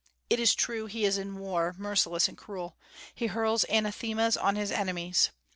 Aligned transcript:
It 0.31 0.39
is 0.39 0.55
true 0.55 0.87
he 0.87 1.05
is 1.05 1.19
in 1.19 1.37
war 1.37 1.75
merciless 1.77 2.27
and 2.27 2.35
cruel; 2.35 2.75
he 3.13 3.27
hurls 3.27 3.65
anathemas 3.69 4.35
on 4.35 4.55
his 4.55 4.71
enemies. 4.71 5.29